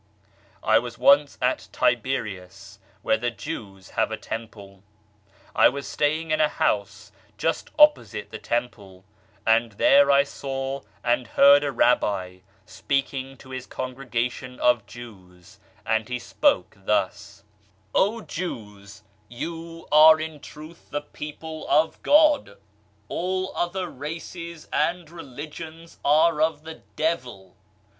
[0.63, 4.81] I was once at Tiberias where the Jews have a Temple.
[5.55, 9.05] I was staying in a house just opposite the Temple,
[9.45, 15.59] and there I saw and heard a Rabbi speaking to his congre gation of Jews,
[15.85, 17.43] and he spoke thus:"
[17.93, 22.57] O Jews, you are in truth the people of God 1
[23.09, 27.55] All other races and religions are of the devil.